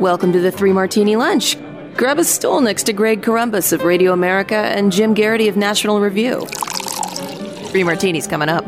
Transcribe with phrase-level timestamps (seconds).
[0.00, 1.56] Welcome to the Three Martini Lunch.
[1.96, 6.00] Grab a stool next to Greg Corombos of Radio America and Jim Geraghty of National
[6.00, 6.44] Review.
[7.68, 8.64] Three Martinis coming up.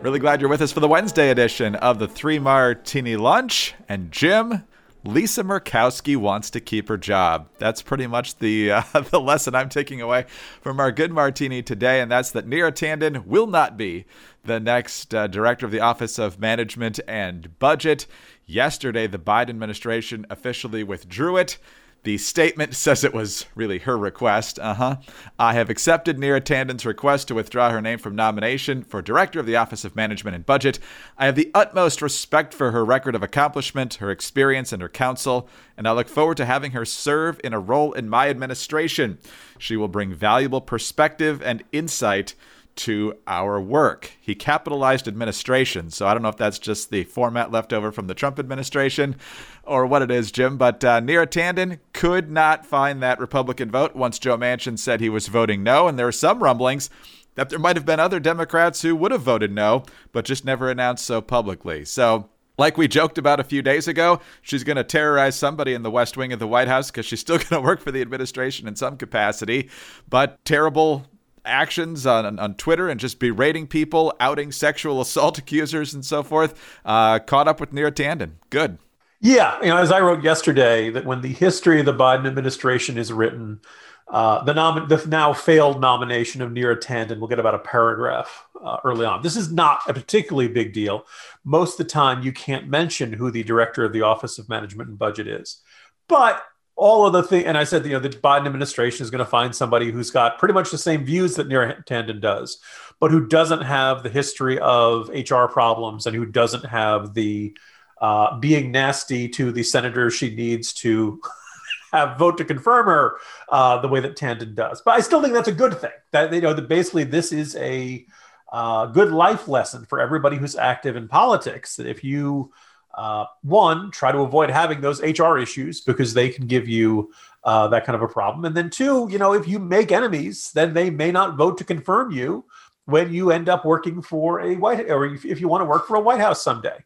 [0.00, 3.74] Really glad you're with us for the Wednesday edition of the Three Martini Lunch.
[3.88, 4.62] And Jim,
[5.04, 7.48] Lisa Murkowski wants to keep her job.
[7.58, 10.26] That's pretty much the uh, the lesson I'm taking away
[10.60, 14.04] from our good martini today, and that's that Neera Tanden will not be
[14.44, 18.06] the next uh, director of the Office of Management and Budget.
[18.52, 21.56] Yesterday, the Biden administration officially withdrew it.
[22.02, 24.58] The statement says it was really her request.
[24.58, 24.96] Uh huh.
[25.38, 29.46] I have accepted Neera Tanden's request to withdraw her name from nomination for Director of
[29.46, 30.78] the Office of Management and Budget.
[31.16, 35.48] I have the utmost respect for her record of accomplishment, her experience, and her counsel,
[35.78, 39.16] and I look forward to having her serve in a role in my administration.
[39.58, 42.34] She will bring valuable perspective and insight
[42.76, 44.12] to our work.
[44.20, 45.90] He capitalized administration.
[45.90, 49.16] So I don't know if that's just the format left over from the Trump administration
[49.64, 50.56] or what it is, Jim.
[50.56, 55.08] But uh, Neera Tanden could not find that Republican vote once Joe Manchin said he
[55.08, 55.88] was voting no.
[55.88, 56.90] And there are some rumblings
[57.34, 60.70] that there might have been other Democrats who would have voted no, but just never
[60.70, 61.84] announced so publicly.
[61.84, 65.82] So like we joked about a few days ago, she's going to terrorize somebody in
[65.82, 68.00] the West Wing of the White House because she's still going to work for the
[68.02, 69.70] administration in some capacity.
[70.08, 71.06] But terrible
[71.44, 76.80] actions on, on Twitter and just berating people, outing sexual assault accusers and so forth.
[76.84, 78.32] Uh, caught up with Neera Tanden.
[78.50, 78.78] Good.
[79.20, 82.98] Yeah, you know, as I wrote yesterday, that when the history of the Biden administration
[82.98, 83.60] is written,
[84.08, 88.46] uh, the, nom- the now failed nomination of Neera Tanden will get about a paragraph
[88.62, 89.22] uh, early on.
[89.22, 91.06] This is not a particularly big deal.
[91.44, 94.88] Most of the time, you can't mention who the director of the Office of Management
[94.88, 95.62] and Budget is.
[96.08, 96.42] But
[96.76, 99.30] all of the thing, and I said, you know, the Biden administration is going to
[99.30, 102.58] find somebody who's got pretty much the same views that Neera Tanden does,
[102.98, 107.54] but who doesn't have the history of HR problems and who doesn't have the
[108.00, 111.20] uh, being nasty to the senators she needs to
[111.92, 114.82] have vote to confirm her uh, the way that Tanden does.
[114.84, 115.92] But I still think that's a good thing.
[116.10, 118.04] That you know, that basically this is a
[118.50, 121.76] uh, good life lesson for everybody who's active in politics.
[121.76, 122.52] That if you
[122.94, 127.12] uh, one, try to avoid having those HR issues because they can give you
[127.44, 128.44] uh, that kind of a problem.
[128.44, 131.64] And then two, you know, if you make enemies, then they may not vote to
[131.64, 132.44] confirm you
[132.84, 135.96] when you end up working for a white or if you want to work for
[135.96, 136.76] a White House someday.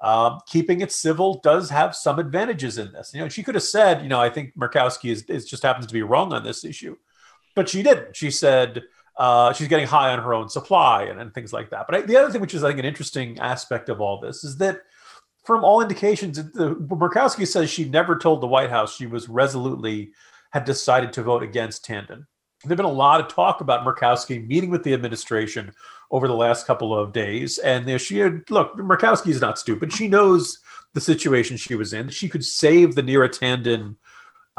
[0.00, 3.12] Um, keeping it civil does have some advantages in this.
[3.12, 5.86] You know, she could have said, you know, I think Murkowski is, is just happens
[5.86, 6.96] to be wrong on this issue,
[7.56, 8.14] but she didn't.
[8.14, 8.84] She said
[9.16, 11.86] uh, she's getting high on her own supply and, and things like that.
[11.88, 14.44] But I, the other thing, which is I think an interesting aspect of all this,
[14.44, 14.82] is that
[15.48, 20.12] from all indications, the, Murkowski says she never told the White House she was resolutely
[20.50, 22.26] had decided to vote against Tanden.
[22.62, 25.72] There's been a lot of talk about Murkowski meeting with the administration
[26.10, 28.76] over the last couple of days, and she had look.
[28.76, 29.90] Murkowski is not stupid.
[29.90, 30.58] She knows
[30.92, 32.10] the situation she was in.
[32.10, 33.96] She could save the Neera Tanden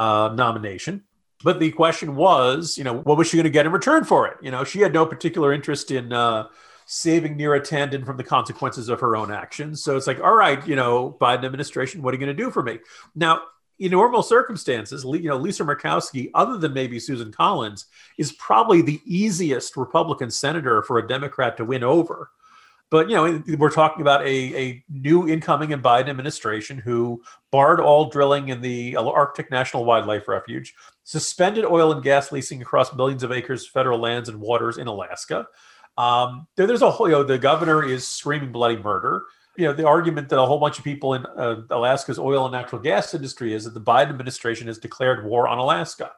[0.00, 1.04] uh, nomination.
[1.44, 4.26] But the question was, you know, what was she going to get in return for
[4.26, 4.38] it?
[4.42, 6.48] You know, she had no particular interest in uh,
[6.92, 9.80] saving Neera Tanden from the consequences of her own actions.
[9.80, 12.50] So it's like, all right, you know, Biden administration, what are you going to do
[12.50, 12.80] for me?
[13.14, 13.42] Now,
[13.78, 17.86] in normal circumstances, you know, Lisa Murkowski, other than maybe Susan Collins,
[18.18, 22.32] is probably the easiest Republican senator for a Democrat to win over.
[22.90, 27.22] But you know, we're talking about a, a new incoming and Biden administration who
[27.52, 30.74] barred all drilling in the Arctic National Wildlife Refuge,
[31.04, 34.88] suspended oil and gas leasing across millions of acres of federal lands and waters in
[34.88, 35.46] Alaska,
[35.96, 39.24] um, there, there's a whole, you know, the governor is screaming bloody murder.
[39.56, 42.52] You know, the argument that a whole bunch of people in uh, Alaska's oil and
[42.52, 46.12] natural gas industry is that the Biden administration has declared war on Alaska.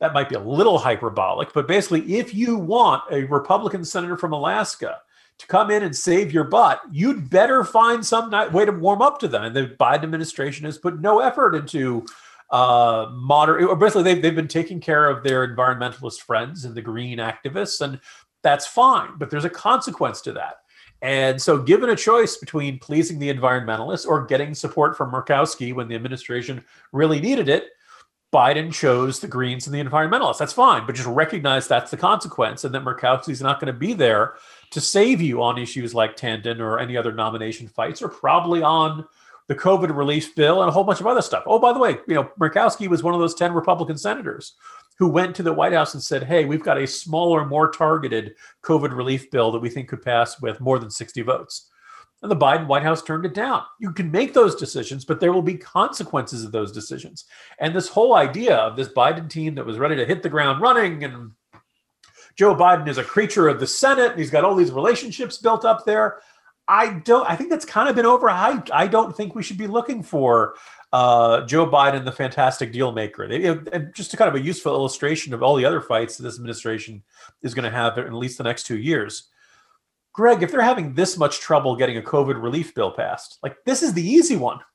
[0.00, 4.32] That might be a little hyperbolic, but basically, if you want a Republican senator from
[4.32, 4.96] Alaska
[5.38, 9.18] to come in and save your butt, you'd better find some way to warm up
[9.20, 9.44] to them.
[9.44, 12.06] And the Biden administration has put no effort into
[12.50, 16.82] uh, moderate, or basically, they've, they've been taking care of their environmentalist friends and the
[16.82, 18.00] green activists, and
[18.42, 20.56] that's fine, but there's a consequence to that.
[21.02, 25.88] And so, given a choice between pleasing the environmentalists or getting support from Murkowski when
[25.88, 26.62] the administration
[26.92, 27.70] really needed it,
[28.32, 30.38] Biden chose the Greens and the environmentalists.
[30.38, 33.92] That's fine, but just recognize that's the consequence and that Murkowski's not going to be
[33.92, 34.34] there
[34.70, 39.04] to save you on issues like Tanden or any other nomination fights or probably on
[39.48, 41.42] the COVID relief bill and a whole bunch of other stuff.
[41.44, 44.54] Oh, by the way, you know, Murkowski was one of those 10 Republican senators
[45.00, 48.34] who went to the White House and said, Hey, we've got a smaller, more targeted
[48.62, 51.70] COVID relief bill that we think could pass with more than 60 votes.
[52.20, 53.62] And the Biden White House turned it down.
[53.80, 57.24] You can make those decisions, but there will be consequences of those decisions.
[57.58, 60.60] And this whole idea of this Biden team that was ready to hit the ground
[60.60, 61.32] running and
[62.36, 65.64] Joe Biden is a creature of the Senate and he's got all these relationships built
[65.64, 66.18] up there.
[66.68, 67.28] I don't.
[67.28, 68.70] I think that's kind of been overhyped.
[68.72, 70.54] I don't think we should be looking for
[70.92, 73.28] uh, Joe Biden, the fantastic deal maker.
[73.28, 76.36] They, just a kind of a useful illustration of all the other fights that this
[76.36, 77.02] administration
[77.42, 79.28] is going to have in at least the next two years.
[80.12, 83.82] Greg, if they're having this much trouble getting a COVID relief bill passed, like this
[83.82, 84.58] is the easy one.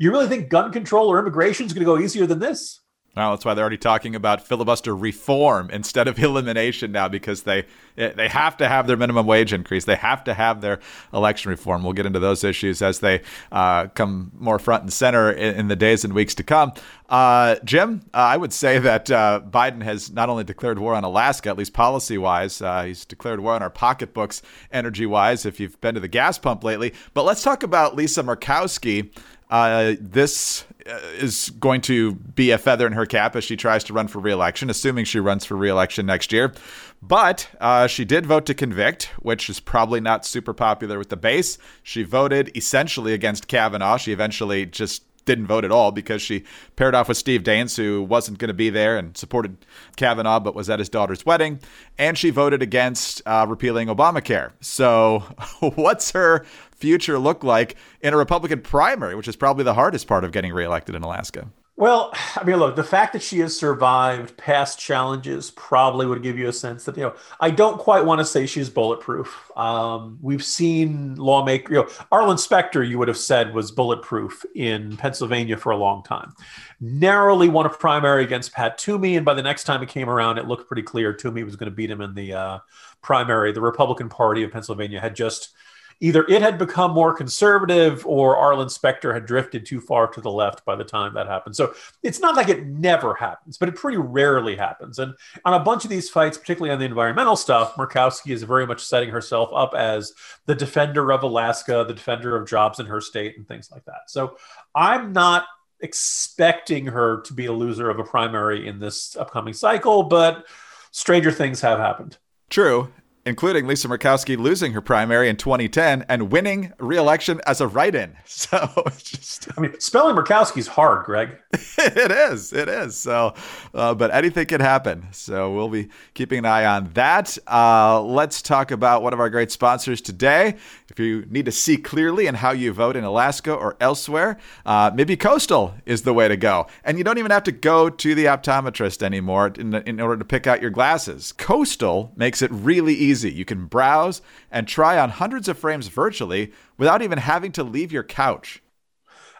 [0.00, 2.80] You really think gun control or immigration is going to go easier than this?
[3.14, 7.66] Well, that's why they're already talking about filibuster reform instead of elimination now, because they
[7.94, 9.84] they have to have their minimum wage increase.
[9.84, 10.80] They have to have their
[11.12, 11.82] election reform.
[11.82, 13.20] We'll get into those issues as they
[13.50, 16.72] uh, come more front and center in, in, the days and weeks to come.
[17.10, 21.04] Uh, Jim, uh, I would say that uh, Biden has not only declared war on
[21.04, 24.40] Alaska, at least policy wise, uh, he's declared war on our pocketbooks
[24.72, 25.44] energy wise.
[25.44, 29.10] If you've been to the gas pump lately, but let's talk about Lisa Murkowski.
[29.52, 33.84] Uh, this uh, is going to be a feather in her cap as she tries
[33.84, 36.54] to run for reelection, assuming she runs for reelection next year.
[37.02, 41.18] But uh, she did vote to convict, which is probably not super popular with the
[41.18, 41.58] base.
[41.82, 43.98] She voted essentially against Kavanaugh.
[43.98, 46.44] She eventually just didn't vote at all because she
[46.76, 49.56] paired off with Steve Daines, who wasn't going to be there and supported
[49.96, 51.60] Kavanaugh, but was at his daughter's wedding.
[51.98, 54.52] And she voted against uh, repealing Obamacare.
[54.60, 55.20] So,
[55.60, 56.46] what's her
[56.82, 60.52] future look like in a Republican primary, which is probably the hardest part of getting
[60.52, 61.48] reelected in Alaska?
[61.76, 66.38] Well, I mean, look, the fact that she has survived past challenges probably would give
[66.38, 69.50] you a sense that, you know, I don't quite want to say she's bulletproof.
[69.56, 74.96] Um, we've seen lawmaker, you know, Arlen Specter, you would have said was bulletproof in
[74.96, 76.34] Pennsylvania for a long time.
[76.80, 79.16] Narrowly won a primary against Pat Toomey.
[79.16, 81.70] And by the next time it came around, it looked pretty clear Toomey was going
[81.70, 82.58] to beat him in the uh,
[83.02, 83.52] primary.
[83.52, 85.54] The Republican Party of Pennsylvania had just
[86.02, 90.30] either it had become more conservative or Arlen Specter had drifted too far to the
[90.30, 91.54] left by the time that happened.
[91.54, 94.98] So it's not like it never happens, but it pretty rarely happens.
[94.98, 95.14] And
[95.44, 98.82] on a bunch of these fights, particularly on the environmental stuff, Murkowski is very much
[98.82, 100.12] setting herself up as
[100.46, 104.08] the defender of Alaska, the defender of jobs in her state, and things like that.
[104.08, 104.36] So
[104.74, 105.46] I'm not
[105.78, 110.46] expecting her to be a loser of a primary in this upcoming cycle, but
[110.90, 112.18] stranger things have happened.
[112.50, 112.92] True
[113.24, 118.16] including Lisa Murkowski losing her primary in 2010 and winning re-election as a write-in.
[118.42, 121.38] So just I mean, spelling Murkowski's hard, Greg.
[121.52, 122.52] it is.
[122.52, 122.96] It is.
[122.96, 123.34] So,
[123.72, 125.06] uh, but anything can happen.
[125.12, 127.38] So we'll be keeping an eye on that.
[127.46, 130.56] Uh, let's talk about one of our great sponsors today.
[130.88, 134.90] If you need to see clearly in how you vote in Alaska or elsewhere, uh,
[134.92, 136.66] maybe Coastal is the way to go.
[136.84, 140.24] And you don't even have to go to the optometrist anymore in, in order to
[140.24, 141.32] pick out your glasses.
[141.32, 143.11] Coastal makes it really easy.
[143.12, 147.92] You can browse and try on hundreds of frames virtually without even having to leave
[147.92, 148.62] your couch.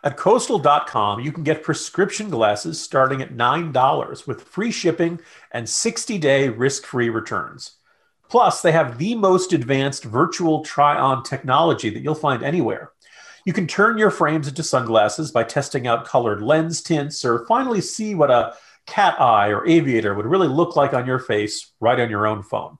[0.04, 5.20] At coastal.com, you can get prescription glasses starting at $9 with free shipping
[5.52, 7.76] and 60 day risk free returns.
[8.28, 12.92] Plus, they have the most advanced virtual try on technology that you'll find anywhere.
[13.44, 17.80] You can turn your frames into sunglasses by testing out colored lens tints or finally
[17.80, 18.54] see what a
[18.86, 22.42] cat eye or aviator would really look like on your face right on your own
[22.42, 22.78] phone.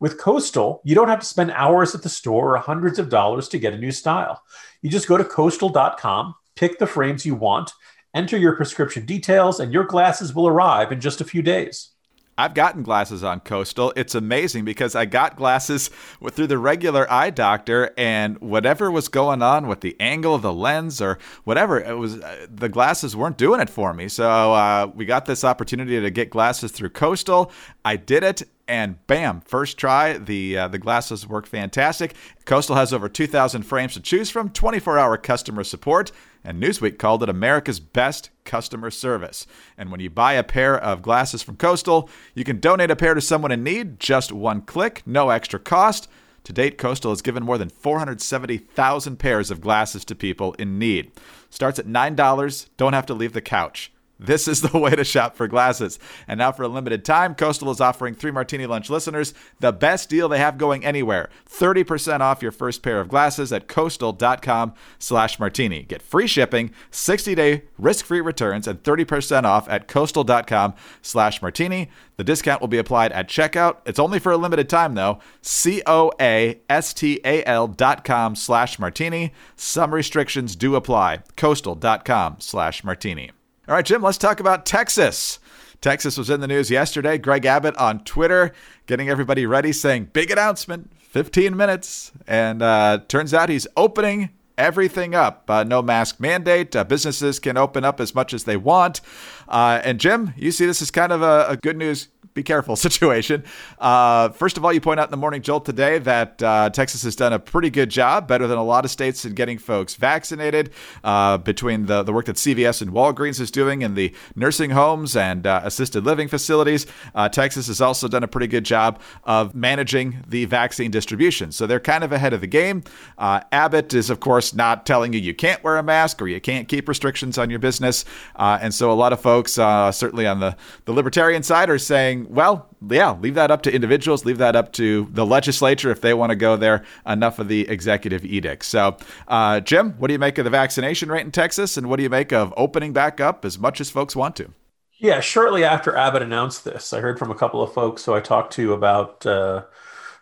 [0.00, 3.48] With Coastal, you don't have to spend hours at the store or hundreds of dollars
[3.48, 4.42] to get a new style.
[4.80, 7.72] You just go to coastal.com, pick the frames you want,
[8.14, 11.90] enter your prescription details, and your glasses will arrive in just a few days.
[12.38, 13.92] I've gotten glasses on Coastal.
[13.96, 15.90] It's amazing because I got glasses
[16.30, 20.52] through the regular eye doctor, and whatever was going on with the angle of the
[20.52, 24.08] lens or whatever, it was uh, the glasses weren't doing it for me.
[24.08, 27.52] So uh, we got this opportunity to get glasses through Coastal.
[27.84, 32.14] I did it, and bam, first try, the uh, the glasses work fantastic.
[32.44, 36.12] Coastal has over 2,000 frames to choose from, 24-hour customer support,
[36.44, 39.46] and Newsweek called it America's best customer service.
[39.76, 43.14] And when you buy a pair of glasses from Coastal, you can donate a pair
[43.14, 46.08] to someone in need, just one click, no extra cost.
[46.44, 51.12] To date, Coastal has given more than 470,000 pairs of glasses to people in need.
[51.50, 53.92] Starts at $9, don't have to leave the couch.
[54.20, 55.98] This is the way to shop for glasses.
[56.28, 60.08] And now, for a limited time, Coastal is offering Three Martini Lunch listeners the best
[60.08, 65.38] deal they have going anywhere 30% off your first pair of glasses at coastal.com slash
[65.38, 65.82] martini.
[65.82, 71.90] Get free shipping, 60 day risk free returns, and 30% off at coastal.com slash martini.
[72.16, 73.78] The discount will be applied at checkout.
[73.86, 75.20] It's only for a limited time, though.
[75.40, 79.32] C O A S T A L dot com slash martini.
[79.56, 81.22] Some restrictions do apply.
[81.36, 83.30] Coastal.com slash martini.
[83.70, 85.38] All right, Jim, let's talk about Texas.
[85.80, 87.18] Texas was in the news yesterday.
[87.18, 88.52] Greg Abbott on Twitter
[88.86, 92.10] getting everybody ready, saying, big announcement, 15 minutes.
[92.26, 95.48] And uh, turns out he's opening everything up.
[95.48, 96.74] Uh, no mask mandate.
[96.74, 99.02] Uh, businesses can open up as much as they want.
[99.50, 102.76] Uh, and Jim, you see this as kind of a, a good news be careful
[102.88, 103.44] situation.
[103.78, 107.02] Uh, first of all, you point out in the Morning Jolt today that uh, Texas
[107.02, 109.94] has done a pretty good job, better than a lot of states, in getting folks
[109.94, 110.70] vaccinated.
[111.02, 115.16] Uh, between the, the work that CVS and Walgreens is doing in the nursing homes
[115.16, 119.54] and uh, assisted living facilities, uh, Texas has also done a pretty good job of
[119.54, 121.52] managing the vaccine distribution.
[121.52, 122.82] So they're kind of ahead of the game.
[123.18, 126.40] Uh, Abbott is, of course, not telling you you can't wear a mask or you
[126.40, 128.04] can't keep restrictions on your business.
[128.36, 132.68] and so a lot of folks, certainly on the, the libertarian side, are saying, well,
[132.88, 136.30] yeah, leave that up to individuals, leave that up to the legislature if they want
[136.30, 136.84] to go there.
[137.06, 138.64] Enough of the executive edict.
[138.64, 138.96] So,
[139.28, 142.02] uh, Jim, what do you make of the vaccination rate in Texas, and what do
[142.02, 144.52] you make of opening back up as much as folks want to?
[144.98, 148.20] Yeah, shortly after Abbott announced this, I heard from a couple of folks who I
[148.20, 149.64] talked to about uh,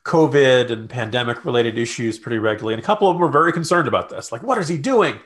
[0.04, 2.74] COVID and pandemic related issues pretty regularly.
[2.74, 4.30] And a couple of them were very concerned about this.
[4.30, 5.18] Like, what is he doing?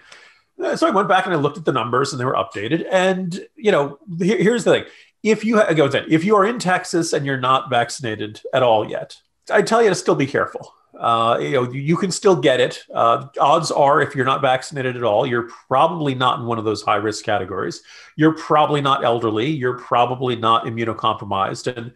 [0.76, 2.86] So I went back and I looked at the numbers and they were updated.
[2.90, 4.84] And, you know, here's the thing
[5.22, 8.88] if you go ahead, if you are in Texas and you're not vaccinated at all
[8.88, 9.16] yet,
[9.50, 10.72] I tell you to still be careful.
[10.98, 12.84] Uh, you know, you can still get it.
[12.94, 16.64] Uh, odds are, if you're not vaccinated at all, you're probably not in one of
[16.64, 17.82] those high risk categories.
[18.16, 19.46] You're probably not elderly.
[19.46, 21.76] You're probably not immunocompromised.
[21.76, 21.92] And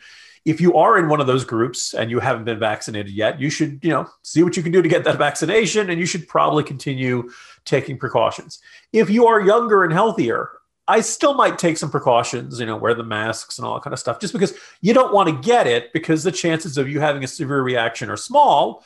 [0.47, 3.51] if you are in one of those groups and you haven't been vaccinated yet, you
[3.51, 6.27] should, you know, see what you can do to get that vaccination, and you should
[6.29, 7.29] probably continue
[7.65, 8.61] taking precautions.
[8.93, 10.51] If you are younger and healthier,
[10.87, 13.93] I still might take some precautions, you know, wear the masks and all that kind
[13.93, 17.01] of stuff, just because you don't want to get it because the chances of you
[17.01, 18.85] having a severe reaction are small,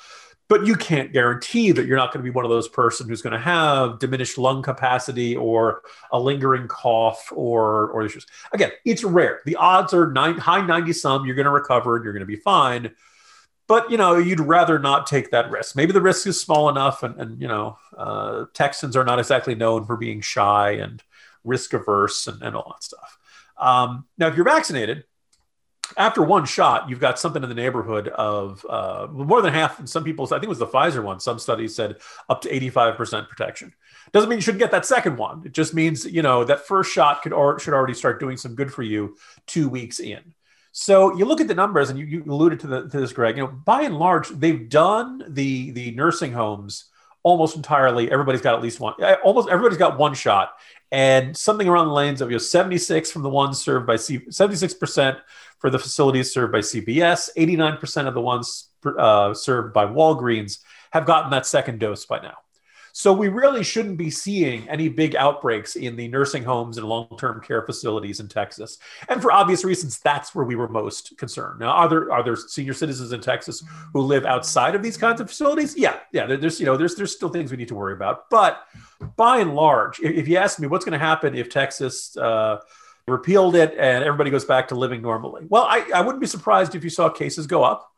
[0.51, 3.23] but you can't guarantee that you're not going to be one of those person who's
[3.23, 8.27] going to have diminished lung capacity or a lingering cough or or issues.
[8.53, 9.41] Again, it's rare.
[9.47, 12.27] The odds are nine, high 90 some, you're going to recover and you're going to
[12.27, 12.91] be fine.
[13.69, 15.77] But you know, you'd rather not take that risk.
[15.77, 19.55] Maybe the risk is small enough, and, and you know, uh, Texans are not exactly
[19.55, 21.01] known for being shy and
[21.45, 23.19] risk averse, and, and all that stuff.
[23.57, 25.05] Um, now, if you're vaccinated,
[25.97, 29.87] after one shot, you've got something in the neighborhood of uh, more than half.
[29.87, 31.21] Some people, I think it was the Pfizer one.
[31.21, 31.97] Some studies said
[32.29, 33.75] up to 85% protection.
[34.13, 35.43] Doesn't mean you shouldn't get that second one.
[35.45, 38.55] It just means you know that first shot could or should already start doing some
[38.55, 39.17] good for you
[39.47, 40.35] two weeks in.
[40.73, 43.37] So you look at the numbers, and you, you alluded to, the, to this, Greg.
[43.37, 46.87] You know, by and large, they've done the the nursing homes
[47.23, 48.11] almost entirely.
[48.11, 48.95] Everybody's got at least one.
[49.25, 50.53] Almost everybody's got one shot,
[50.93, 54.19] and something around the lanes of you know 76 from the ones served by C
[54.19, 55.21] 76%
[55.61, 57.31] for the facilities served by CVS.
[57.37, 60.59] 89% of the ones uh, served by Walgreens
[60.91, 62.35] have gotten that second dose by now.
[62.93, 67.41] So we really shouldn't be seeing any big outbreaks in the nursing homes and long-term
[67.41, 68.79] care facilities in Texas.
[69.09, 71.61] And for obvious reasons, that's where we were most concerned.
[71.61, 73.63] Now, are there are there senior citizens in Texas
[73.93, 75.77] who live outside of these kinds of facilities?
[75.77, 76.27] Yeah, yeah.
[76.27, 78.29] There's you know there's there's still things we need to worry about.
[78.29, 78.61] But
[79.17, 82.59] by and large, if you ask me what's going to happen if Texas uh,
[83.11, 86.75] repealed it and everybody goes back to living normally, well, I, I wouldn't be surprised
[86.75, 87.91] if you saw cases go up.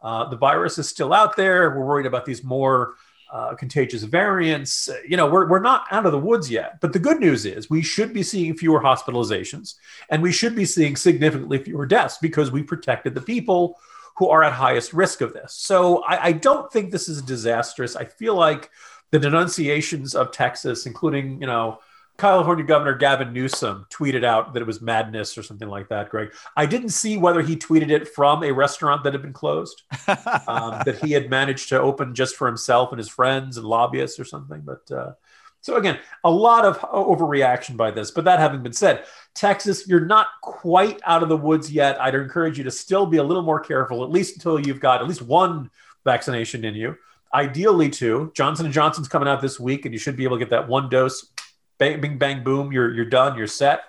[0.00, 1.70] Uh, the virus is still out there.
[1.70, 2.94] We're worried about these more
[3.32, 4.88] uh, contagious variants.
[5.08, 6.80] You know, we're, we're not out of the woods yet.
[6.80, 9.74] But the good news is we should be seeing fewer hospitalizations
[10.10, 13.78] and we should be seeing significantly fewer deaths because we protected the people
[14.16, 15.52] who are at highest risk of this.
[15.54, 17.96] So I, I don't think this is disastrous.
[17.96, 18.70] I feel like
[19.10, 21.80] the denunciations of Texas, including, you know,
[22.16, 26.32] California Governor Gavin Newsom tweeted out that it was madness or something like that, Greg.
[26.56, 29.82] I didn't see whether he tweeted it from a restaurant that had been closed,
[30.46, 34.20] um, that he had managed to open just for himself and his friends and lobbyists
[34.20, 34.60] or something.
[34.60, 35.12] But uh,
[35.60, 38.10] so, again, a lot of overreaction by this.
[38.10, 42.00] But that having been said, Texas, you're not quite out of the woods yet.
[42.00, 45.00] I'd encourage you to still be a little more careful, at least until you've got
[45.00, 45.70] at least one
[46.04, 46.96] vaccination in you.
[47.32, 48.30] Ideally, two.
[48.36, 50.68] Johnson and Johnson's coming out this week, and you should be able to get that
[50.68, 51.32] one dose
[51.78, 53.82] bang, bing, bang, boom, you're, you're done, you're set.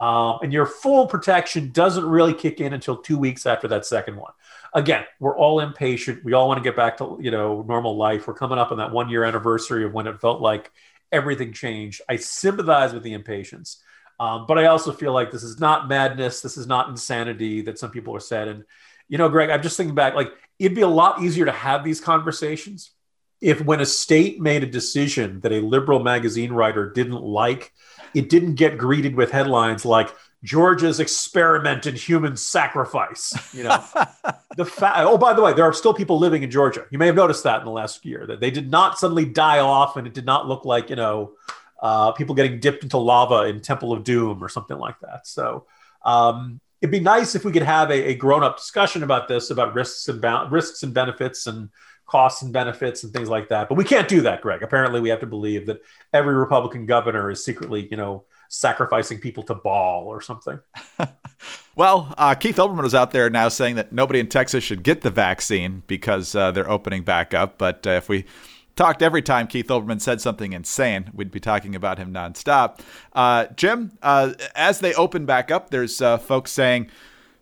[0.00, 4.16] Um, and your full protection doesn't really kick in until two weeks after that second
[4.16, 4.32] one.
[4.72, 6.24] Again, we're all impatient.
[6.24, 8.26] We all want to get back to you know normal life.
[8.26, 10.70] We're coming up on that one year anniversary of when it felt like
[11.12, 12.00] everything changed.
[12.08, 13.82] I sympathize with the impatience,
[14.18, 16.40] um, but I also feel like this is not madness.
[16.40, 18.48] This is not insanity that some people are said.
[18.48, 18.64] And
[19.08, 20.14] you know, Greg, I'm just thinking back.
[20.14, 22.92] Like it'd be a lot easier to have these conversations
[23.40, 27.72] if when a state made a decision that a liberal magazine writer didn't like,
[28.14, 33.32] it didn't get greeted with headlines like Georgia's experiment in human sacrifice.
[33.54, 33.84] You know,
[34.56, 34.98] the fact.
[34.98, 36.86] Oh, by the way, there are still people living in Georgia.
[36.90, 39.60] You may have noticed that in the last year that they did not suddenly die
[39.60, 41.32] off, and it did not look like you know
[41.80, 45.26] uh, people getting dipped into lava in Temple of Doom or something like that.
[45.26, 45.66] So.
[46.02, 49.74] Um, it'd be nice if we could have a, a grown-up discussion about this, about
[49.74, 51.68] risks and ba- risks and benefits, and
[52.10, 53.68] costs and benefits and things like that.
[53.68, 54.62] But we can't do that, Greg.
[54.62, 55.80] Apparently, we have to believe that
[56.12, 60.58] every Republican governor is secretly, you know, sacrificing people to Baal or something.
[61.76, 65.02] well, uh, Keith Olbermann was out there now saying that nobody in Texas should get
[65.02, 67.58] the vaccine because uh, they're opening back up.
[67.58, 68.24] But uh, if we
[68.74, 72.80] talked every time Keith Olbermann said something insane, we'd be talking about him nonstop.
[73.12, 76.90] Uh, Jim, uh, as they open back up, there's uh, folks saying,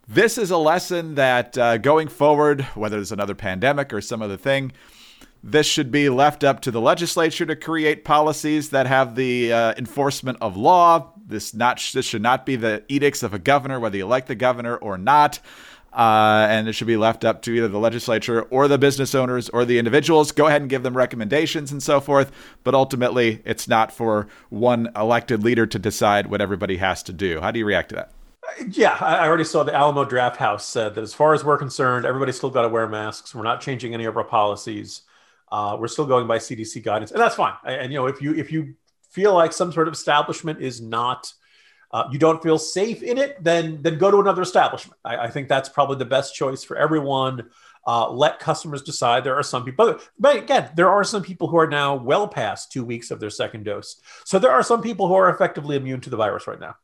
[0.08, 4.72] this is a lesson that going forward, whether there's another pandemic or some other thing,
[5.42, 9.74] this should be left up to the legislature to create policies that have the uh,
[9.76, 11.12] enforcement of law.
[11.26, 14.34] This not this should not be the edicts of a governor, whether you like the
[14.34, 15.38] governor or not.
[15.92, 19.48] Uh, and it should be left up to either the legislature or the business owners
[19.48, 20.32] or the individuals.
[20.32, 22.30] Go ahead and give them recommendations and so forth.
[22.62, 27.40] But ultimately, it's not for one elected leader to decide what everybody has to do.
[27.40, 28.12] How do you react to that?
[28.70, 32.36] Yeah, I already saw the Alamo Drafthouse said that as far as we're concerned, everybody's
[32.36, 33.34] still got to wear masks.
[33.34, 35.02] We're not changing any of our policies.
[35.50, 37.54] Uh, we're still going by CDC guidance, and that's fine.
[37.64, 38.74] And you know, if you if you
[39.10, 41.32] feel like some sort of establishment is not,
[41.92, 44.98] uh, you don't feel safe in it, then then go to another establishment.
[45.04, 47.50] I, I think that's probably the best choice for everyone.
[47.86, 49.24] Uh, let customers decide.
[49.24, 52.70] There are some people, but again, there are some people who are now well past
[52.72, 54.00] two weeks of their second dose.
[54.24, 56.76] So there are some people who are effectively immune to the virus right now.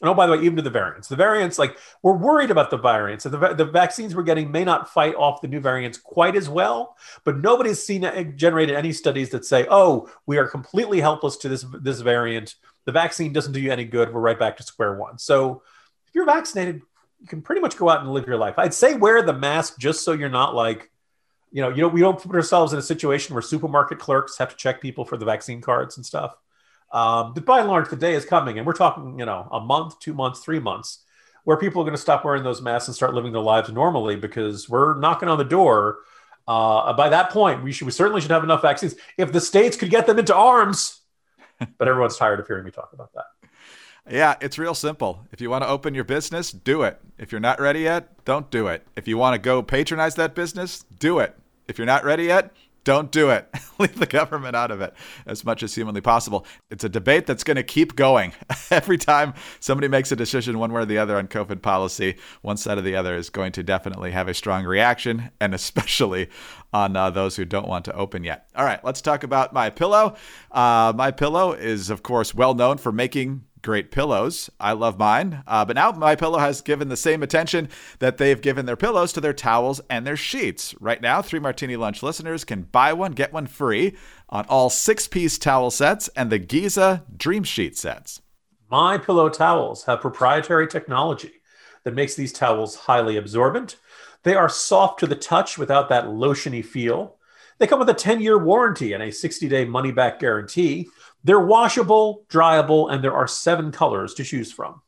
[0.00, 2.68] And oh, by the way, even to the variants, the variants, like we're worried about
[2.68, 3.24] the variants.
[3.24, 6.96] The, the vaccines we're getting may not fight off the new variants quite as well,
[7.22, 11.48] but nobody's seen uh, generated any studies that say, oh, we are completely helpless to
[11.48, 12.56] this this variant.
[12.86, 14.12] The vaccine doesn't do you any good.
[14.12, 15.16] We're right back to square one.
[15.18, 15.62] So
[16.08, 16.82] if you're vaccinated,
[17.20, 18.58] you can pretty much go out and live your life.
[18.58, 20.90] I'd say wear the mask just so you're not like,
[21.52, 24.50] you know, you know, we don't put ourselves in a situation where supermarket clerks have
[24.50, 26.36] to check people for the vaccine cards and stuff.
[26.92, 29.60] Um, but by and large, the day is coming, and we're talking, you know, a
[29.60, 31.00] month, two months, three months,
[31.44, 34.16] where people are going to stop wearing those masks and start living their lives normally
[34.16, 35.98] because we're knocking on the door.
[36.46, 38.94] Uh, by that point, we should we certainly should have enough vaccines.
[39.16, 41.00] If the states could get them into arms,
[41.78, 43.24] but everyone's tired of hearing me talk about that.
[44.08, 45.26] Yeah, it's real simple.
[45.32, 47.00] If you want to open your business, do it.
[47.18, 48.86] If you're not ready yet, don't do it.
[48.96, 51.34] If you want to go patronize that business, do it.
[51.68, 52.52] If you're not ready yet,
[52.84, 53.48] don't do it.
[53.78, 54.94] Leave the government out of it
[55.26, 56.46] as much as humanly possible.
[56.70, 58.32] It's a debate that's going to keep going.
[58.70, 62.56] Every time somebody makes a decision one way or the other on COVID policy, one
[62.56, 66.28] side or the other is going to definitely have a strong reaction, and especially
[66.72, 68.48] on uh, those who don't want to open yet.
[68.54, 70.16] All right, let's talk about my pillow.
[70.50, 74.48] Uh, my pillow is, of course, well known for making great pillows.
[74.60, 75.42] I love mine.
[75.46, 79.12] Uh, but now My Pillow has given the same attention that they've given their pillows
[79.14, 80.74] to their towels and their sheets.
[80.80, 83.96] Right now, Three Martini Lunch listeners can buy one, get one free
[84.28, 88.22] on all six piece towel sets and the Giza Dream Sheet sets.
[88.70, 91.32] My Pillow towels have proprietary technology
[91.84, 93.76] that makes these towels highly absorbent.
[94.22, 97.16] They are soft to the touch without that lotiony feel.
[97.58, 100.88] They come with a 10 year warranty and a 60 day money back guarantee.
[101.24, 104.82] They're washable, dryable, and there are seven colors to choose from.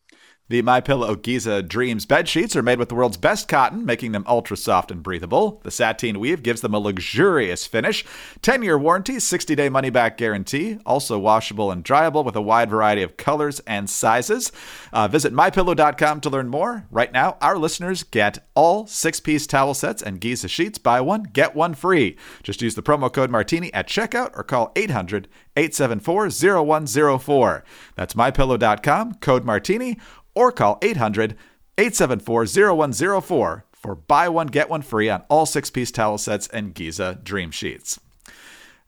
[0.49, 4.13] The My Pillow Giza Dreams bed sheets are made with the world's best cotton, making
[4.13, 5.61] them ultra soft and breathable.
[5.65, 8.05] The sateen weave gives them a luxurious finish.
[8.43, 13.59] 10-year warranty, 60-day money-back guarantee, also washable and dryable with a wide variety of colors
[13.67, 14.53] and sizes.
[14.93, 16.87] Uh, visit mypillow.com to learn more.
[16.93, 20.79] Right now, our listeners get all six-piece towel sets and Giza sheets.
[20.79, 22.17] Buy one, get one free.
[22.45, 27.65] Just use the promo code Martini at checkout or call 800 874 0104.
[27.97, 29.99] That's mypillow.com, code Martini
[30.37, 31.37] or call 800
[31.79, 36.75] 874 0104 for buy one, get one free on all six piece towel sets and
[36.75, 38.01] Giza Dream Sheets.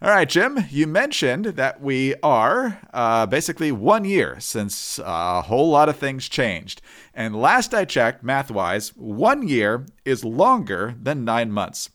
[0.01, 5.71] All right, Jim, you mentioned that we are uh, basically one year since a whole
[5.71, 6.81] lot of things changed.
[7.13, 11.91] And last I checked, math wise, one year is longer than nine months.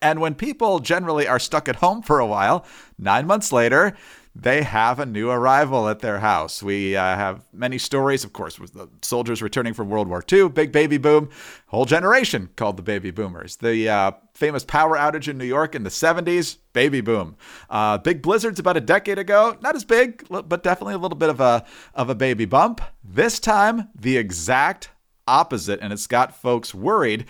[0.00, 2.64] And when people generally are stuck at home for a while,
[2.96, 3.96] nine months later,
[4.38, 6.62] they have a new arrival at their house.
[6.62, 10.50] We uh, have many stories, of course, with the soldiers returning from World War II,
[10.50, 11.30] big baby boom,
[11.68, 13.56] whole generation called the baby boomers.
[13.56, 17.36] The uh, famous power outage in New York in the 70s, baby boom.
[17.70, 21.30] Uh, big blizzards about a decade ago, not as big, but definitely a little bit
[21.30, 22.82] of a of a baby bump.
[23.02, 24.90] This time, the exact
[25.26, 27.24] opposite, and it's got folks worried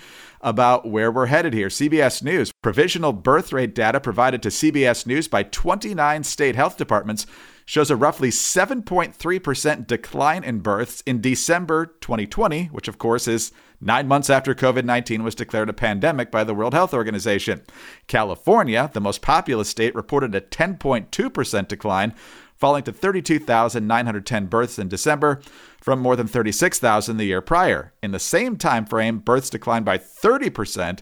[0.46, 1.66] about where we're headed here.
[1.66, 7.26] CBS News provisional birth rate data provided to CBS News by 29 state health departments
[7.64, 14.06] shows a roughly 7.3% decline in births in December 2020, which of course is nine
[14.06, 17.62] months after COVID 19 was declared a pandemic by the World Health Organization.
[18.06, 22.14] California, the most populous state, reported a 10.2% decline,
[22.54, 25.42] falling to 32,910 births in December
[25.87, 27.92] from more than 36,000 the year prior.
[28.03, 30.99] In the same time frame, births declined by 30%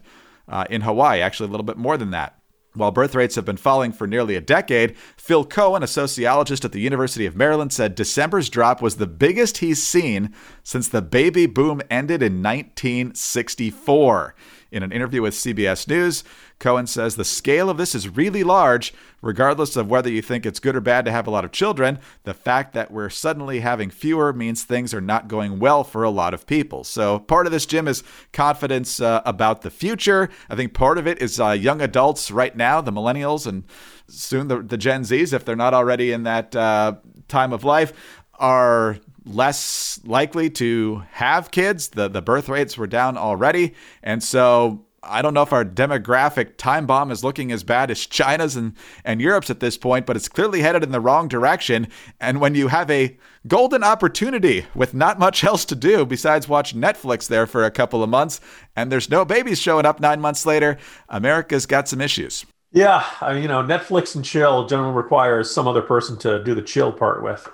[0.47, 2.39] uh, in Hawaii, actually a little bit more than that.
[2.75, 6.71] While birth rates have been falling for nearly a decade, Phil Cohen, a sociologist at
[6.71, 11.47] the University of Maryland, said December's drop was the biggest he's seen since the baby
[11.47, 14.35] boom ended in 1964.
[14.75, 16.25] In an interview with CBS News,
[16.59, 20.59] Cohen says the scale of this is really large, regardless of whether you think it's
[20.59, 21.97] good or bad to have a lot of children.
[22.25, 26.09] The fact that we're suddenly having fewer means things are not going well for a
[26.09, 26.83] lot of people.
[26.83, 30.29] So, part of this, Jim, is confidence uh, about the future.
[30.49, 33.63] I think part of it is uh, young adults right now, the millennials, and
[34.09, 36.95] soon the, the Gen Zs, if they're not already in that uh,
[37.29, 37.93] time of life,
[38.39, 41.89] are less likely to have kids.
[41.89, 43.73] The the birth rates were down already.
[44.03, 48.05] And so I don't know if our demographic time bomb is looking as bad as
[48.05, 51.87] China's and, and Europe's at this point, but it's clearly headed in the wrong direction.
[52.19, 53.17] And when you have a
[53.47, 58.03] golden opportunity with not much else to do besides watch Netflix there for a couple
[58.03, 58.41] of months,
[58.75, 60.77] and there's no babies showing up nine months later,
[61.09, 62.45] America's got some issues.
[62.71, 66.91] Yeah, you know, Netflix and chill generally requires some other person to do the chill
[66.91, 67.47] part with.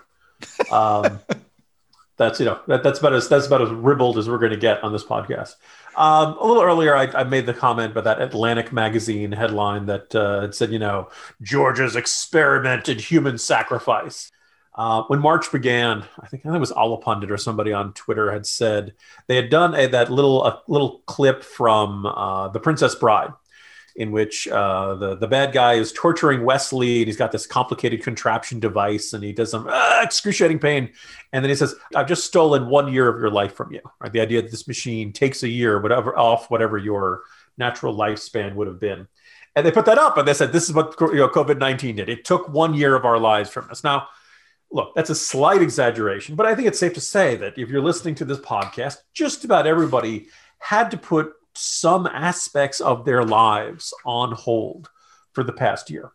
[0.71, 1.19] Um,
[2.17, 4.57] that's you know that, that's about as that's about as ribbled as we're going to
[4.57, 5.55] get on this podcast.
[5.95, 10.15] Um, a little earlier, I, I, made the comment about that Atlantic magazine headline that
[10.15, 11.09] uh, said, you know,
[11.41, 14.31] Georgia's experimented human sacrifice.
[14.73, 18.31] Uh, when March began, I think, I think it was Allahpundit or somebody on Twitter
[18.31, 18.93] had said
[19.27, 23.33] they had done a, that little a little clip from uh, The Princess Bride,
[23.95, 28.03] in which uh, the the bad guy is torturing Westley, and he's got this complicated
[28.03, 30.91] contraption device, and he does some ah, excruciating pain,
[31.33, 34.11] and then he says, "I've just stolen one year of your life from you." Right?
[34.11, 37.23] The idea that this machine takes a year, whatever off whatever your
[37.57, 39.07] natural lifespan would have been,
[39.55, 41.95] and they put that up, and they said, "This is what you know, COVID nineteen
[41.97, 42.09] did.
[42.09, 44.07] It took one year of our lives from us." Now.
[44.73, 47.81] Look, that's a slight exaggeration, but I think it's safe to say that if you're
[47.81, 53.93] listening to this podcast, just about everybody had to put some aspects of their lives
[54.05, 54.89] on hold
[55.33, 56.11] for the past year.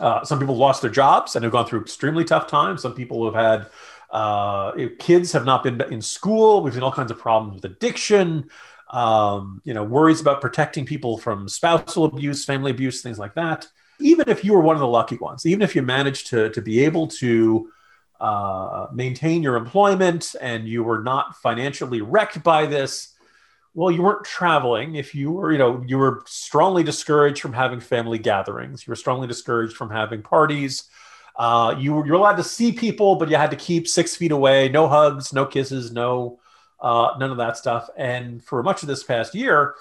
[0.00, 2.82] Uh, some people lost their jobs and have gone through extremely tough times.
[2.82, 3.70] Some people have had
[4.10, 6.62] uh, kids have not been in school.
[6.62, 8.48] We've seen all kinds of problems with addiction.
[8.90, 13.66] Um, you know, worries about protecting people from spousal abuse, family abuse, things like that.
[14.00, 16.60] Even if you were one of the lucky ones, even if you managed to to
[16.60, 17.70] be able to
[18.20, 23.11] uh, maintain your employment and you were not financially wrecked by this,
[23.74, 27.80] well you weren't traveling if you were you know you were strongly discouraged from having
[27.80, 28.86] family gatherings.
[28.86, 30.84] You were strongly discouraged from having parties.
[31.36, 34.32] Uh, you were you're allowed to see people but you had to keep six feet
[34.32, 34.68] away.
[34.68, 36.38] No hugs no kisses no
[36.80, 37.88] uh, none of that stuff.
[37.96, 39.74] And for much of this past year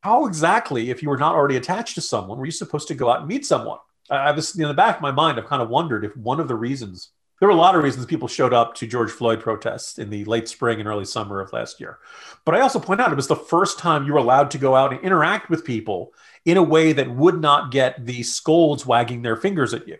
[0.00, 3.10] how exactly if you were not already attached to someone were you supposed to go
[3.10, 3.78] out and meet someone?
[4.10, 6.40] I, I was in the back of my mind i've kind of wondered if one
[6.40, 9.40] of the reasons there were a lot of reasons people showed up to George Floyd
[9.40, 11.98] protests in the late spring and early summer of last year.
[12.44, 14.74] But I also point out it was the first time you were allowed to go
[14.74, 19.22] out and interact with people in a way that would not get the scolds wagging
[19.22, 19.98] their fingers at you.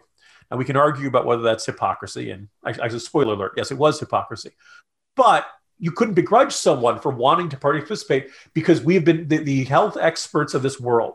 [0.51, 2.31] And we can argue about whether that's hypocrisy.
[2.31, 4.53] And I, a spoiler alert, yes, it was hypocrisy.
[5.17, 5.47] But
[5.79, 10.55] you couldn't begrudge someone for wanting to participate because we've been the, the health experts
[10.55, 11.15] of this world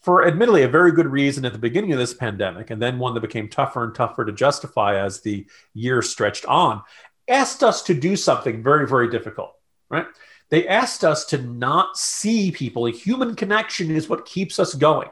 [0.00, 3.14] for admittedly a very good reason at the beginning of this pandemic, and then one
[3.14, 6.82] that became tougher and tougher to justify as the year stretched on,
[7.28, 9.54] asked us to do something very, very difficult,
[9.88, 10.06] right?
[10.48, 12.86] They asked us to not see people.
[12.86, 15.08] A human connection is what keeps us going.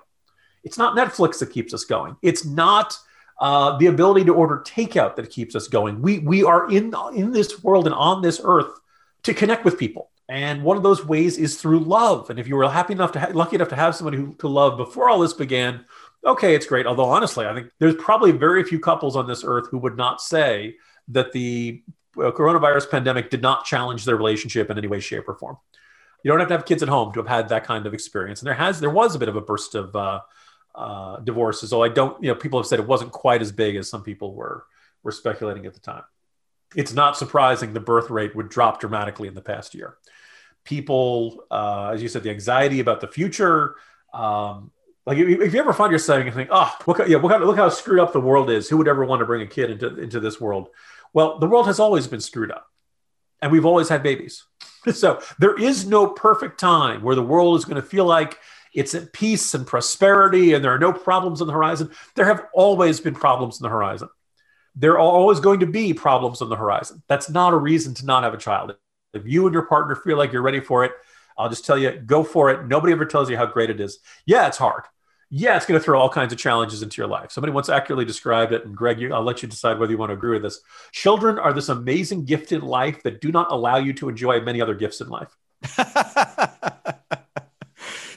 [0.63, 2.17] It's not Netflix that keeps us going.
[2.23, 2.97] It's not
[3.41, 6.01] uh, the ability to order takeout that keeps us going.
[6.01, 8.79] We we are in in this world and on this earth
[9.25, 10.11] to connect with people.
[10.35, 12.29] And one of those ways is through love.
[12.29, 14.49] And if you were happy enough to ha- lucky enough to have somebody who to
[14.49, 15.85] love before all this began,
[16.27, 16.87] okay, it's great.
[16.87, 20.21] Although honestly, I think there's probably very few couples on this earth who would not
[20.21, 20.75] say
[21.07, 21.85] that the
[22.17, 25.57] uh, coronavirus pandemic did not challenge their relationship in any way, shape, or form.
[26.25, 28.41] You don't have to have kids at home to have had that kind of experience.
[28.41, 30.21] And there has there was a bit of a burst of uh,
[30.75, 31.71] uh, divorces.
[31.71, 34.03] So I don't, you know, people have said it wasn't quite as big as some
[34.03, 34.65] people were
[35.05, 36.03] were speculating at the time
[36.75, 39.97] it's not surprising the birth rate would drop dramatically in the past year.
[40.65, 43.77] People, uh, as you said, the anxiety about the future.
[44.13, 44.71] Um,
[45.07, 47.57] like if, if, you ever find yourself and think, oh, look, yeah, look how, look
[47.57, 48.69] how screwed up the world is.
[48.69, 50.69] Who would ever want to bring a kid into, into this world?
[51.13, 52.67] Well, the world has always been screwed up,
[53.43, 54.45] and we've always had babies.
[54.93, 58.39] so there is no perfect time where the world is going to feel like
[58.73, 61.91] it's at peace and prosperity, and there are no problems on the horizon.
[62.15, 64.09] There have always been problems on the horizon
[64.77, 67.03] there are always going to be problems on the horizon.
[67.09, 68.75] That's not a reason to not have a child.
[69.15, 70.93] If you and your partner feel like you're ready for it,
[71.37, 72.67] I'll just tell you, go for it.
[72.67, 73.99] Nobody ever tells you how great it is.
[74.27, 74.85] Yeah, it's hard.
[75.31, 77.33] Yeah, it's going to throw all kinds of challenges into your life.
[77.33, 80.11] Somebody once accurately described it, and Greg, you, I'll let you decide whether you want
[80.11, 80.61] to agree with this.
[80.93, 84.61] Children are this amazing gift in life that do not allow you to enjoy many
[84.61, 85.37] other gifts in life.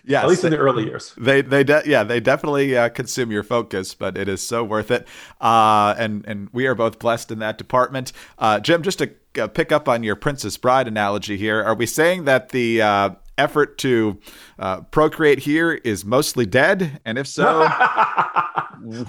[0.08, 1.14] Yes, at least in the early years.
[1.18, 4.90] They they de- yeah they definitely uh, consume your focus, but it is so worth
[4.90, 5.06] it.
[5.42, 8.14] Uh, and and we are both blessed in that department.
[8.40, 11.86] Uh, Jim, just to uh, pick up on your Princess Bride analogy here, are we
[11.86, 14.18] saying that the uh, effort to
[14.60, 17.02] uh, procreate here is mostly dead?
[17.06, 17.68] And if so,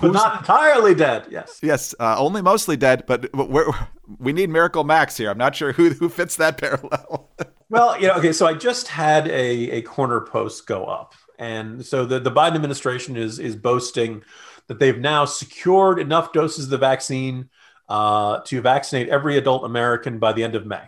[0.01, 1.27] but not entirely dead.
[1.31, 1.61] Yes.
[1.63, 3.71] Yes, uh, only mostly dead, but, but we're,
[4.19, 5.31] we need Miracle Max here.
[5.31, 7.31] I'm not sure who who fits that parallel.
[7.70, 11.14] Well, you know, okay, so I just had a, a corner post go up.
[11.38, 14.22] And so the, the Biden administration is is boasting
[14.66, 17.48] that they've now secured enough doses of the vaccine
[17.88, 20.83] uh, to vaccinate every adult American by the end of May.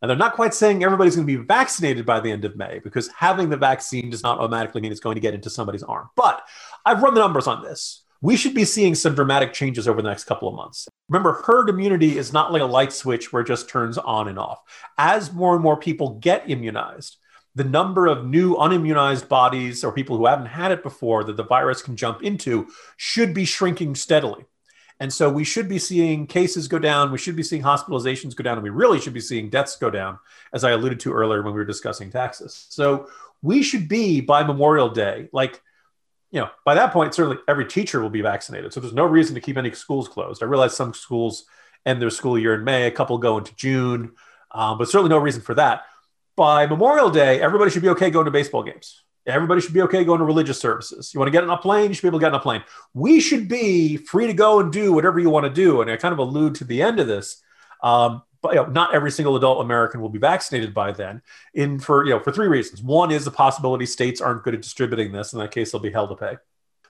[0.00, 2.78] Now, they're not quite saying everybody's going to be vaccinated by the end of May
[2.78, 6.08] because having the vaccine does not automatically mean it's going to get into somebody's arm.
[6.16, 6.42] But
[6.86, 8.02] I've run the numbers on this.
[8.22, 10.86] We should be seeing some dramatic changes over the next couple of months.
[11.08, 14.38] Remember, herd immunity is not like a light switch where it just turns on and
[14.38, 14.60] off.
[14.98, 17.16] As more and more people get immunized,
[17.54, 21.44] the number of new unimmunized bodies or people who haven't had it before that the
[21.44, 24.44] virus can jump into should be shrinking steadily.
[25.00, 27.10] And so we should be seeing cases go down.
[27.10, 28.58] We should be seeing hospitalizations go down.
[28.58, 30.18] And we really should be seeing deaths go down,
[30.52, 32.66] as I alluded to earlier when we were discussing Texas.
[32.68, 33.08] So
[33.40, 35.62] we should be by Memorial Day, like,
[36.30, 38.72] you know, by that point, certainly every teacher will be vaccinated.
[38.72, 40.42] So there's no reason to keep any schools closed.
[40.42, 41.44] I realize some schools
[41.84, 44.12] end their school year in May, a couple go into June,
[44.52, 45.82] um, but certainly no reason for that.
[46.36, 49.02] By Memorial Day, everybody should be okay going to baseball games.
[49.26, 51.12] Everybody should be okay going to religious services.
[51.12, 52.42] You want to get on a plane, you should be able to get on a
[52.42, 52.62] plane.
[52.94, 55.82] We should be free to go and do whatever you want to do.
[55.82, 57.42] And I kind of allude to the end of this.
[57.82, 61.22] Um, you know, not every single adult American will be vaccinated by then.
[61.54, 62.82] In for you know for three reasons.
[62.82, 65.32] One is the possibility states aren't good at distributing this.
[65.32, 66.36] In that case, they'll be held to pay.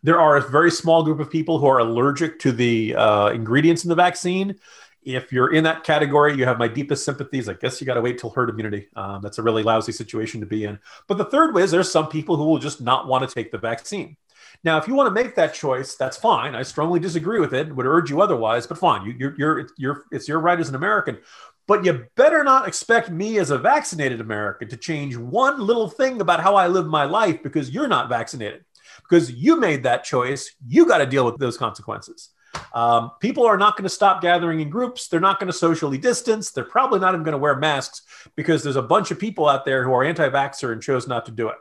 [0.03, 3.85] There are a very small group of people who are allergic to the uh, ingredients
[3.85, 4.59] in the vaccine
[5.03, 7.49] if you're in that category, you have my deepest sympathies.
[7.49, 8.89] I guess you got to wait till herd immunity.
[8.95, 10.79] Um, that's a really lousy situation to be in.
[11.09, 13.51] But the third way is there's some people who will just not want to take
[13.51, 14.17] the vaccine.
[14.62, 16.55] Now, if you want to make that choice, that's fine.
[16.55, 17.75] I strongly disagree with it.
[17.75, 19.07] Would urge you otherwise, but fine.
[19.07, 21.18] You, you're, you're, you're, it's your right as an American.
[21.66, 26.20] But you better not expect me as a vaccinated American to change one little thing
[26.20, 28.64] about how I live my life because you're not vaccinated.
[29.03, 32.31] Because you made that choice, you got to deal with those consequences.
[32.75, 35.09] Um, people are not going to stop gathering in groups.
[35.09, 36.51] They're not going to socially distance.
[36.51, 38.03] They're probably not even going to wear masks
[38.37, 41.25] because there's a bunch of people out there who are anti vaxxer and chose not
[41.27, 41.57] to do it.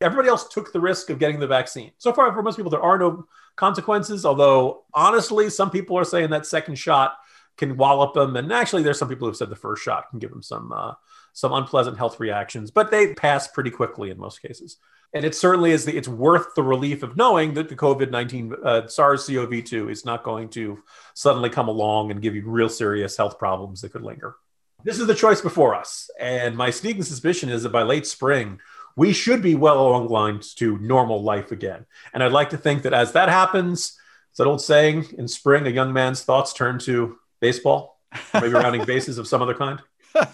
[0.00, 1.92] Everybody else took the risk of getting the vaccine.
[1.98, 4.24] So far, for most people, there are no consequences.
[4.24, 7.16] Although, honestly, some people are saying that second shot
[7.56, 8.36] can wallop them.
[8.36, 10.94] And actually, there's some people who've said the first shot can give them some uh,
[11.32, 14.78] some unpleasant health reactions, but they pass pretty quickly in most cases
[15.14, 18.86] and it certainly is the, it's worth the relief of knowing that the covid-19 uh,
[18.86, 20.78] sars-cov-2 is not going to
[21.14, 24.36] suddenly come along and give you real serious health problems that could linger
[24.84, 28.60] this is the choice before us and my sneaking suspicion is that by late spring
[28.98, 32.58] we should be well along the lines to normal life again and i'd like to
[32.58, 33.96] think that as that happens
[34.30, 38.00] it's that old saying in spring a young man's thoughts turn to baseball
[38.34, 39.80] maybe rounding bases of some other kind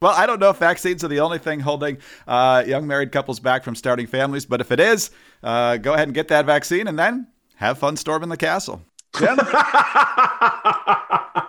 [0.00, 3.40] well, I don't know if vaccines are the only thing holding uh, young married couples
[3.40, 5.10] back from starting families, but if it is,
[5.42, 8.82] uh, go ahead and get that vaccine and then have fun storming the castle.
[9.20, 9.36] Yeah.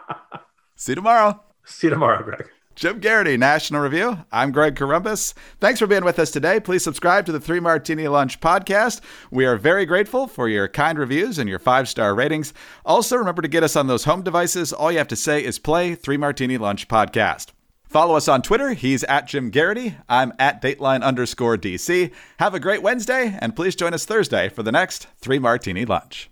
[0.75, 1.41] See you tomorrow.
[1.65, 2.49] See you tomorrow, Greg.
[2.75, 4.17] Jim Geraghty, National Review.
[4.31, 5.33] I'm Greg Corombos.
[5.59, 6.59] Thanks for being with us today.
[6.59, 9.01] Please subscribe to the Three Martini Lunch podcast.
[9.29, 12.53] We are very grateful for your kind reviews and your five star ratings.
[12.85, 14.73] Also, remember to get us on those home devices.
[14.73, 17.51] All you have to say is play Three Martini Lunch podcast.
[17.83, 18.73] Follow us on Twitter.
[18.73, 19.95] He's at Jim Geraghty.
[20.09, 22.11] I'm at Dateline underscore DC.
[22.39, 26.31] Have a great Wednesday, and please join us Thursday for the next Three Martini Lunch.